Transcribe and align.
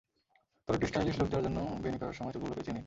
তবে 0.67 0.75
একটু 0.75 0.87
stylish 0.87 1.15
look 1.19 1.27
দেওয়ার 1.29 1.45
জন্য 1.47 1.59
বেণি 1.83 1.97
করার 1.97 2.15
সময় 2.17 2.33
চুলগুলো 2.33 2.53
পেঁচিয়ে 2.55 2.73
নিন। 2.73 2.79